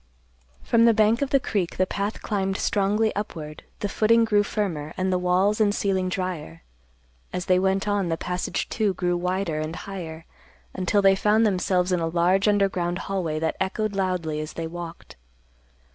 [0.63, 4.95] From the bank of the creek the path climbed strongly upward, the footing grew firmer,
[4.97, 6.63] and the walls and ceiling drier;
[7.31, 10.25] as they went on, the passage, too, grew wider and higher,
[10.73, 15.17] until they found themselves in a large underground hallway that echoed loudly as they walked.